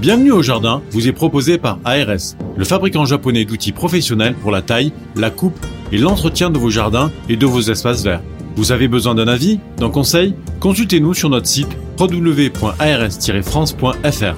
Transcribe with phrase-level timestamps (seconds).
[0.00, 4.62] Bienvenue au jardin vous est proposé par ARS, le fabricant japonais d'outils professionnels pour la
[4.62, 5.58] taille, la coupe
[5.90, 8.22] et l'entretien de vos jardins et de vos espaces verts.
[8.54, 10.36] Vous avez besoin d'un avis, d'un conseil?
[10.60, 14.36] Consultez-nous sur notre site www.ars-france.fr.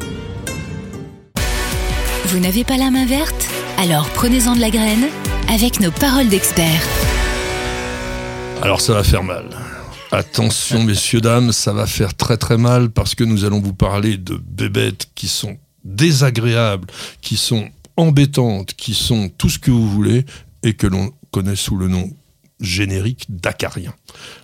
[2.28, 3.46] Vous n'avez pas la main verte?
[3.76, 5.08] Alors prenez-en de la graine
[5.52, 6.88] avec nos paroles d'experts.
[8.62, 9.44] Alors ça va faire mal.
[10.12, 14.16] Attention messieurs, dames, ça va faire très très mal parce que nous allons vous parler
[14.16, 16.88] de bébêtes qui sont désagréables,
[17.20, 20.26] qui sont embêtantes, qui sont tout ce que vous voulez
[20.64, 22.10] et que l'on connaît sous le nom
[22.58, 23.94] générique d'acariens.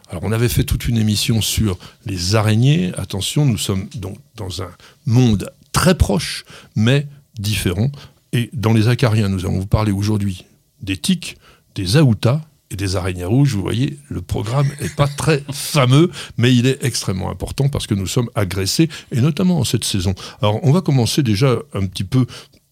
[0.09, 2.93] Alors on avait fait toute une émission sur les araignées.
[2.97, 4.71] Attention, nous sommes donc dans un
[5.05, 6.45] monde très proche
[6.77, 7.09] mais
[7.41, 7.91] différent.
[8.33, 10.45] Et dans les acariens, nous allons vous parler aujourd'hui
[10.81, 11.39] des tiques,
[11.75, 13.55] des aoutas et des araignées rouges.
[13.55, 17.95] Vous voyez, le programme n'est pas très fameux, mais il est extrêmement important parce que
[17.95, 20.15] nous sommes agressés, et notamment en cette saison.
[20.43, 22.27] Alors, on va commencer déjà un petit peu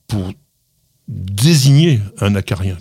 [0.08, 0.32] pour
[1.08, 2.76] désigner un acarien.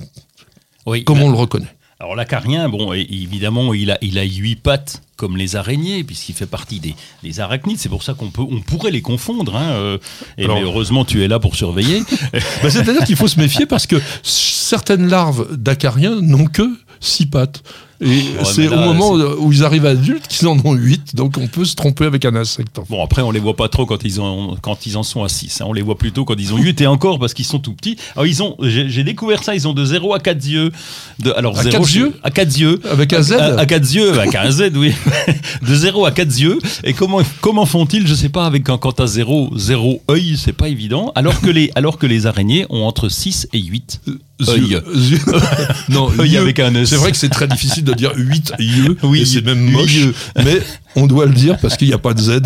[0.86, 1.67] Oui, Comment on le reconnaît
[2.00, 6.45] Alors l'acarien, bon, évidemment, il a, il a huit pattes comme les araignées, puisqu'il fait
[6.48, 7.77] partie des, des arachnides.
[7.77, 9.55] C'est pour ça qu'on peut, on pourrait les confondre.
[9.55, 9.98] Hein, euh,
[10.38, 12.02] et Alors- mais heureusement, tu es là pour surveiller.
[12.64, 16.67] Bah, C'est-à-dire qu'il faut se méfier parce que certaines larves d'acariens n'ont que
[17.04, 17.62] six pattes.
[18.06, 21.38] Et c'est mais là, au moment où ils arrivent adultes qu'ils en ont huit, donc
[21.38, 22.78] on peut se tromper avec un insecte.
[22.90, 25.30] Bon, après, on les voit pas trop quand ils, ont, quand ils en sont à
[25.30, 25.62] 6.
[25.66, 27.95] On les voit plutôt quand ils ont 8 et encore parce qu'ils sont tout petits.
[28.16, 30.72] Alors, ils ont, j'ai découvert ça, ils ont de 0 à 4 yeux.
[31.20, 32.82] De, alors, À zéro quatre chez- yeux À 4 yeux.
[32.92, 34.92] Avec un Z À, à 4 yeux, avec un Z, oui.
[35.62, 36.60] De 0 à 4 yeux.
[36.84, 40.52] Et comment, comment font-ils Je sais pas, avec un, quand t'as 0, 0 œil, c'est
[40.52, 41.14] pas évident.
[41.16, 44.02] Alors que, les, alors que les araignées ont entre 6 et 8.
[44.48, 44.81] Œil.
[45.89, 46.86] Non, Œil avec un E.
[46.86, 50.62] C'est vrai que c'est très difficile de dire 8 yeux, Oui, c'est même moche, mais
[50.95, 52.42] on doit le dire parce qu'il n'y a pas de Z,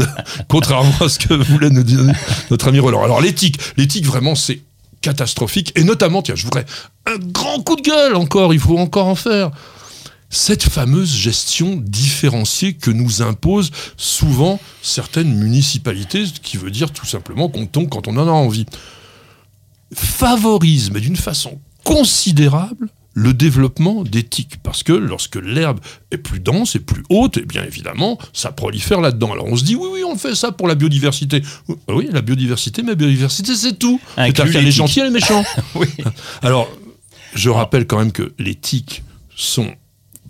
[0.47, 1.99] contrairement à ce que voulait nous dire
[2.49, 3.03] notre ami Roland.
[3.03, 4.61] Alors l'éthique, l'éthique vraiment c'est
[5.01, 6.65] catastrophique, et notamment, tiens, je voudrais
[7.05, 9.51] un grand coup de gueule encore, il faut encore en faire.
[10.29, 17.05] Cette fameuse gestion différenciée que nous imposent souvent certaines municipalités, ce qui veut dire tout
[17.05, 18.65] simplement qu'on tombe quand on en a envie
[19.93, 21.59] favorise, mais d'une façon
[21.95, 24.57] considérable, le développement des tiques.
[24.61, 25.79] Parce que lorsque l'herbe
[26.11, 29.31] est plus dense et plus haute, eh bien évidemment, ça prolifère là-dedans.
[29.33, 31.41] Alors on se dit, oui, oui, on fait ça pour la biodiversité.
[31.87, 33.99] Oui, la biodiversité, mais la biodiversité, c'est tout.
[34.15, 35.43] C'est-à-dire qu'il y a les gentils et les méchants.
[35.75, 35.87] Oui.
[36.43, 36.69] Alors,
[37.33, 39.03] je rappelle quand même que les tiques
[39.35, 39.71] sont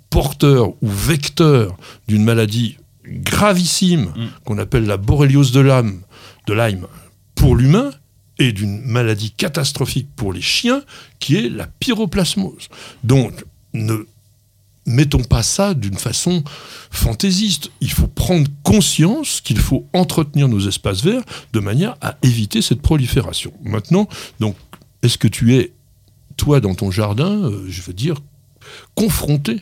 [0.09, 1.75] porteurs ou vecteurs
[2.07, 4.25] d'une maladie gravissime Mm.
[4.45, 6.01] qu'on appelle la boréliose de Lyme,
[6.47, 6.87] de Lyme
[7.35, 7.91] pour l'humain
[8.39, 10.83] et d'une maladie catastrophique pour les chiens
[11.19, 12.69] qui est la pyroplasmose.
[13.03, 13.33] Donc,
[13.73, 14.05] ne
[14.85, 16.43] mettons pas ça d'une façon
[16.89, 17.69] fantaisiste.
[17.81, 22.81] Il faut prendre conscience qu'il faut entretenir nos espaces verts de manière à éviter cette
[22.81, 23.53] prolifération.
[23.63, 24.07] Maintenant,
[24.39, 24.55] donc,
[25.03, 25.73] est-ce que tu es,
[26.37, 28.15] toi, dans ton jardin, euh, je veux dire,
[28.95, 29.61] confronté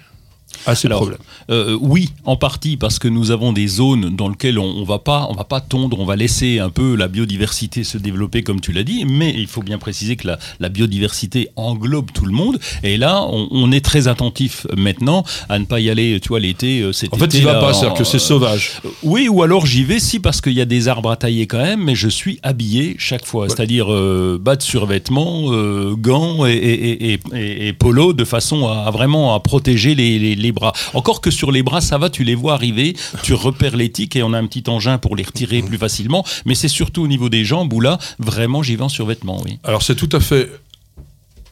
[0.66, 4.29] à ces Alors, problèmes Euh, oui, en partie parce que nous avons des zones dans
[4.29, 7.07] lesquelles on, on va pas, on va pas tondre, on va laisser un peu la
[7.07, 9.05] biodiversité se développer comme tu l'as dit.
[9.05, 12.59] Mais il faut bien préciser que la, la biodiversité englobe tout le monde.
[12.83, 16.19] Et là, on, on est très attentif maintenant à ne pas y aller.
[16.19, 18.71] Tu vois, l'été, euh, cet En fait, il va pas, c'est-à-dire que c'est sauvage.
[18.85, 21.45] Euh, Oui, ou alors j'y vais si parce qu'il y a des arbres à tailler
[21.47, 25.51] quand même, mais je suis habillé chaque fois, c'est-à-dire euh, bas de survêtement,
[25.94, 30.17] gants et, et, et, et- et polo de façon à, à vraiment à protéger les,
[30.19, 30.73] les- les bras.
[30.94, 34.16] Encore que sur les bras, ça va, tu les vois arriver, tu repères les tiques
[34.16, 36.23] et on a un petit engin pour les retirer plus facilement.
[36.45, 39.59] Mais c'est surtout au niveau des jambes où là, vraiment, j'y vais en survêtement, oui.
[39.63, 40.50] Alors c'est tout à fait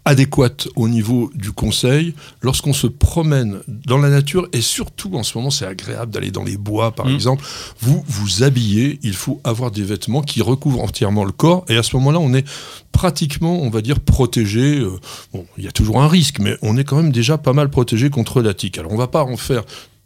[0.06, 5.38] adéquate au niveau du conseil lorsqu'on se promène dans la nature et surtout en ce
[5.38, 7.14] moment c'est agréable d'aller dans les bois par Mm.
[7.16, 7.46] exemple
[7.80, 11.84] vous vous habillez il faut avoir des vêtements qui recouvrent entièrement le corps et à
[11.84, 12.46] ce moment-là on est
[12.92, 14.92] pratiquement on va dire protégé euh,
[15.34, 17.70] bon il y a toujours un risque mais on est quand même déjà pas mal
[17.70, 19.64] protégé contre la tique alors on va pas en faire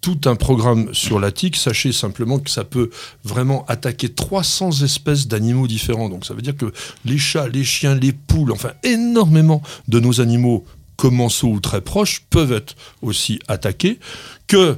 [0.08, 2.92] tout un programme sur la tique, sachez simplement que ça peut
[3.26, 6.08] vraiment attaquer 300 espèces d'animaux différents.
[6.08, 6.72] Donc ça veut dire que
[7.04, 10.64] les chats, les chiens, les poules, enfin énormément de nos animaux
[10.96, 14.00] commensaux ou très proches peuvent être aussi attaqués,
[14.48, 14.78] que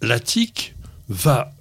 [0.00, 0.74] la tique
[1.10, 1.52] va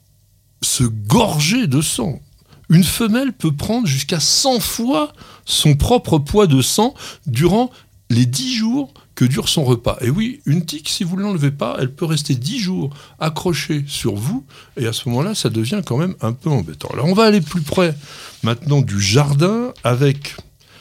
[0.61, 2.21] se gorger de sang.
[2.69, 5.11] Une femelle peut prendre jusqu'à 100 fois
[5.43, 6.93] son propre poids de sang
[7.25, 7.69] durant
[8.09, 9.97] les 10 jours que dure son repas.
[10.01, 12.89] Et oui, une tique, si vous ne l'enlevez pas, elle peut rester 10 jours
[13.19, 14.45] accrochée sur vous,
[14.77, 16.89] et à ce moment-là, ça devient quand même un peu embêtant.
[16.93, 17.95] Alors on va aller plus près
[18.43, 20.35] maintenant du jardin avec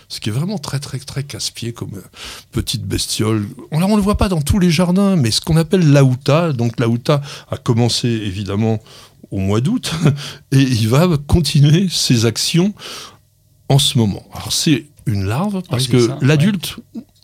[0.08, 2.02] ce qui est vraiment très très très casse-pied comme euh,
[2.50, 3.46] petite bestiole.
[3.72, 6.80] On ne le voit pas dans tous les jardins, mais ce qu'on appelle l'auta, donc
[6.80, 7.20] l'auta
[7.50, 8.80] a commencé évidemment
[9.30, 9.92] au mois d'août,
[10.52, 12.72] et il va continuer ses actions
[13.68, 14.24] en ce moment.
[14.32, 16.76] Alors c'est une larve parce Oui, que l'adulte,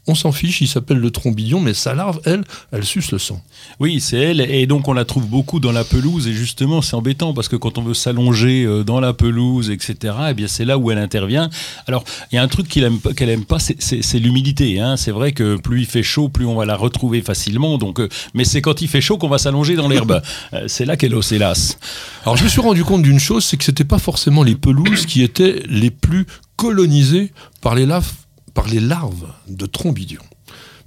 [0.06, 3.42] on s'en fiche, il s'appelle le trombillon, mais sa larve, elle, elle suce le sang.
[3.80, 6.94] Oui, c'est elle, et donc on la trouve beaucoup dans la pelouse, et justement c'est
[6.94, 10.64] embêtant parce que quand on veut s'allonger euh, dans la pelouse, etc., eh bien c'est
[10.64, 11.48] là où elle intervient.
[11.86, 14.78] Alors il y a un truc qu'elle aime, pas- qu'elle aime pas, c'est- l'humidité.
[14.80, 14.96] Hein.
[14.96, 17.78] C'est vrai que plus il fait chaud, plus on va la retrouver facilement.
[17.78, 20.20] Donc, euh, mais c'est quand il fait chaud qu'on va s'allonger dans l'herbe.
[20.52, 21.78] Euh, c'est là qu'elle hélas.
[22.24, 25.06] Alors je me suis rendu compte d'une chose, c'est que c'était pas forcément les pelouses
[25.06, 28.12] qui étaient les plus colonisées par les, laves-
[28.54, 30.22] par les larves de trombidion,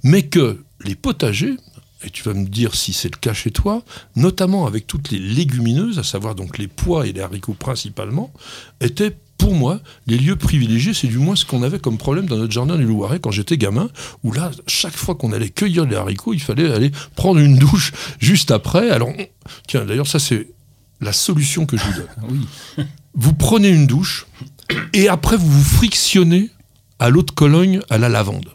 [0.02, 1.56] mais que les potagers,
[2.04, 3.82] et tu vas me dire si c'est le cas chez toi,
[4.16, 8.32] notamment avec toutes les légumineuses, à savoir donc les pois et les haricots principalement,
[8.80, 12.36] étaient pour moi, les lieux privilégiés, c'est du moins ce qu'on avait comme problème dans
[12.36, 13.88] notre jardin du Loiret quand j'étais gamin,
[14.24, 17.92] où là, chaque fois qu'on allait cueillir les haricots, il fallait aller prendre une douche
[18.18, 18.90] juste après.
[18.90, 19.26] Alors, on-
[19.68, 20.48] tiens, d'ailleurs, ça c'est
[21.00, 22.08] la solution que je vous donne.
[22.78, 22.84] Oui.
[23.14, 24.26] Vous prenez une douche
[24.92, 26.50] et après vous vous frictionnez
[26.98, 28.46] à l'eau de Cologne à la lavande.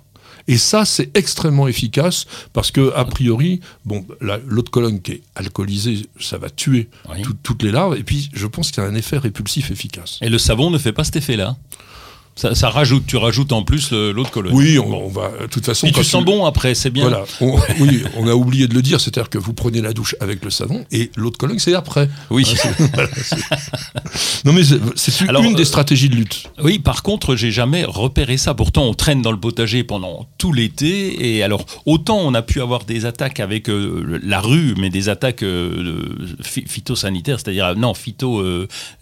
[0.50, 5.22] Et ça, c'est extrêmement efficace parce que, a priori, bon, l'eau de Cologne qui est
[5.36, 7.22] alcoolisée, ça va tuer Oui.
[7.22, 7.96] tout- toutes les larves.
[7.98, 10.20] Et puis, je pense qu'il y a un effet répulsif efficace.
[10.22, 11.56] Et le savon ne fait pas cet effet-là.
[12.36, 14.54] Ça, ça rajoute, tu rajoutes en plus de Cologne.
[14.56, 15.86] Oui, on, on va, de toute façon.
[15.86, 17.04] Et tu sens bon après, c'est bien.
[17.08, 17.26] Voilà.
[17.42, 20.44] On- oui, on a oublié de le dire, c'est-à-dire que vous prenez la douche avec
[20.44, 22.10] le savon et l'eau de Cologne, c'est après.
[22.32, 22.44] Oui.
[22.48, 23.10] Hein, c'est- voilà,
[24.46, 24.64] non, mais
[24.96, 26.50] c'est- une des euh, stratégies de lutte.
[26.64, 28.54] Oui, par contre, j'ai jamais repéré ça.
[28.56, 31.36] Pourtant, on traîne dans le potager pendant tout l'été.
[31.36, 35.10] Et alors, autant on a pu avoir des attaques avec euh, la rue, mais des
[35.10, 38.44] attaques euh, phy- phytosanitaires, c'est-à-dire, non, phyto,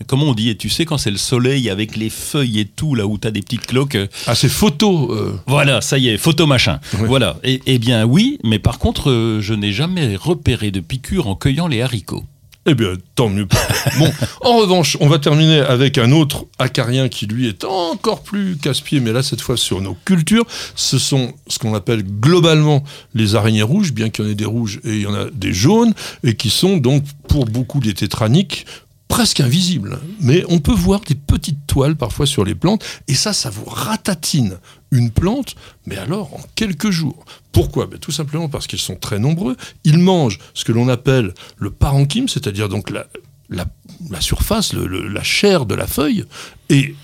[0.08, 0.50] comment on dit?
[0.50, 3.28] Et tu sais, quand c'est le soleil avec les feuilles et tout, là où tu
[3.28, 3.96] as des petites cloques.
[3.96, 5.12] euh, Ah, c'est photo.
[5.14, 6.80] euh, voilà, ça y est, photo machin.
[6.94, 7.38] Voilà.
[7.44, 11.36] Et, eh bien, oui, mais par contre, euh, je n'ai jamais repéré de piqûres en
[11.36, 12.24] cueillant les haricots.
[12.68, 13.48] Eh bien, tant mieux.
[13.98, 18.56] bon, en revanche, on va terminer avec un autre acarien qui, lui, est encore plus
[18.56, 20.46] casse-pied, mais là, cette fois sur nos cultures.
[20.76, 22.84] Ce sont ce qu'on appelle globalement
[23.16, 25.26] les araignées rouges, bien qu'il y en ait des rouges et il y en a
[25.34, 25.94] des jaunes,
[26.24, 28.68] et qui sont donc, pour beaucoup des tétraniques,
[29.12, 30.00] presque invisibles.
[30.22, 33.66] Mais on peut voir des petites toiles parfois sur les plantes, et ça, ça vous
[33.66, 34.58] ratatine
[34.90, 35.56] une plante,
[35.86, 37.26] mais alors en quelques jours.
[37.52, 37.88] Pourquoi?
[37.88, 39.58] Ben, Tout simplement parce qu'ils sont très nombreux.
[39.84, 45.76] Ils mangent ce que l'on appelle le parenchyme, c'est-à-dire donc la, surface, la chair de
[45.76, 46.24] la feuille,
[46.70, 46.96] et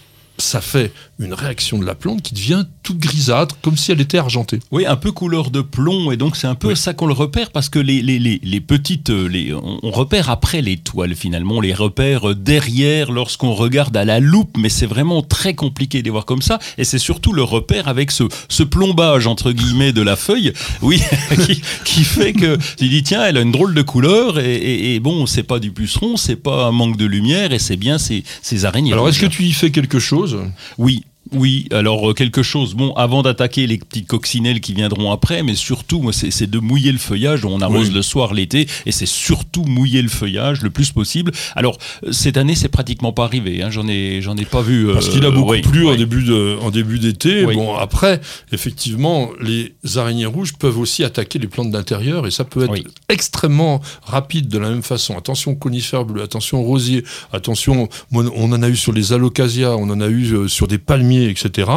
[0.47, 4.17] ça fait une réaction de la plante qui devient toute grisâtre, comme si elle était
[4.17, 4.59] argentée.
[4.71, 6.77] Oui, un peu couleur de plomb, et donc c'est un peu Oui.
[6.77, 9.91] ça qu'on le repère, parce que les, les, les, les petites, euh, les, on, on
[9.91, 14.57] repère après les toiles finalement, on les repère euh, derrière lorsqu'on regarde à la loupe,
[14.57, 17.87] mais c'est vraiment très compliqué de les voir comme ça, et c'est surtout le repère
[17.89, 21.01] avec ce, ce plombage entre guillemets de la feuille, oui,
[21.45, 24.95] qui, qui fait que tu dis tiens, elle a une drôle de couleur, et, et,
[24.95, 27.97] et bon, c'est pas du puceron, c'est pas un manque de lumière, et c'est bien
[27.97, 28.93] ces, ces araignées.
[28.93, 29.35] Alors, est-ce que rouges.
[29.35, 30.36] tu y fais quelque chose
[30.77, 31.06] Oui.
[31.33, 35.55] Oui, alors euh, quelque chose, bon, avant d'attaquer les petites coccinelles qui viendront après, mais
[35.55, 37.45] surtout, c'est de mouiller le feuillage.
[37.45, 37.93] On arrose Oui.
[37.93, 41.31] le soir, l'été, et c'est surtout mouiller le feuillage le plus possible.
[41.55, 43.61] Alors, euh, cette année, c'est pratiquement pas arrivé.
[43.63, 44.89] hein, J'en ai, ai pas vu.
[44.89, 45.97] euh, Parce qu'il a beaucoup oui, plu en oui.
[45.97, 47.45] début de, en début d'été.
[47.45, 48.21] Bon, après,
[48.51, 53.81] effectivement, les araignées rouges peuvent aussi attaquer les plantes d'intérieur et ça peut être extrêmement
[54.03, 55.17] rapide de la même façon.
[55.17, 57.03] Attention conifères bleus, attention rosiers,
[57.33, 61.16] attention, on en a eu sur les alocasias, on en a eu sur des palmiers,
[61.25, 61.69] etc.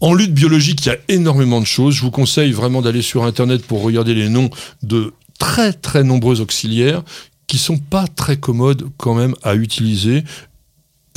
[0.00, 1.94] En lutte biologique, il y a énormément de choses.
[1.94, 4.50] Je vous conseille vraiment d'aller sur Internet pour regarder les noms
[4.82, 7.02] de très très nombreux auxiliaires
[7.46, 10.24] qui sont pas très commodes quand même à utiliser.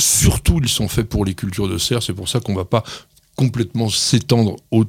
[0.00, 2.02] Surtout, ils sont faits pour les cultures de serre.
[2.02, 2.84] C'est pour ça qu'on va pas
[3.36, 4.84] complètement s'étendre au-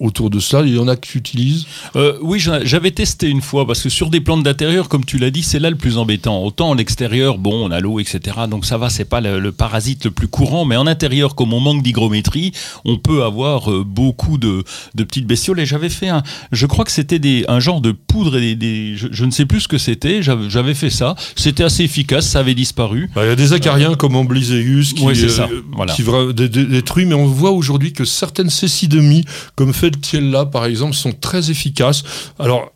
[0.00, 0.64] autour de cela.
[0.66, 1.66] Il y en a que tu utilises.
[1.96, 5.30] Euh, oui, j'avais testé une fois parce que sur des plantes d'intérieur, comme tu l'as
[5.30, 6.42] dit, c'est là le plus embêtant.
[6.42, 8.20] Autant en extérieur, bon, on a l'eau, etc.
[8.48, 11.52] Donc ça va, c'est pas le, le parasite le plus courant, mais en intérieur, comme
[11.52, 12.52] on manque d'hygrométrie,
[12.84, 15.60] on peut avoir euh, beaucoup de, de petites bestioles.
[15.60, 16.22] Et j'avais fait un,
[16.52, 19.46] je crois que c'était un genre de poudre et des, des- je, je ne sais
[19.46, 20.22] plus ce que c'était.
[20.22, 21.14] J'avais fait ça.
[21.36, 23.10] C'était assez efficace, ça avait disparu.
[23.14, 25.92] Bah, il y a des acariens comme Ambliseus qui, Ouais, ça, euh, voilà.
[25.94, 26.02] qui
[27.06, 29.24] mais on voit aujourd'hui que certaines cécidemies,
[29.72, 32.02] comme Feltiella par exemple, sont très efficaces.
[32.38, 32.72] Alors,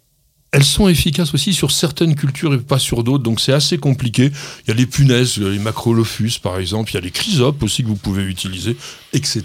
[0.52, 4.30] elles sont efficaces aussi sur certaines cultures et pas sur d'autres, donc c'est assez compliqué.
[4.64, 7.82] Il y a les punaises, les macrolophus par exemple, il y a les chrysopes aussi
[7.82, 8.76] que vous pouvez utiliser,
[9.12, 9.42] etc.,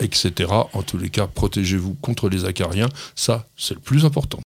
[0.00, 0.50] etc.
[0.72, 4.42] En tous les cas, protégez-vous contre les acariens, ça c'est le plus important.